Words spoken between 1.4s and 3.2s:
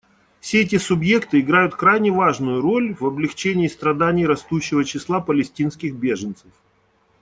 играют крайне важную роль в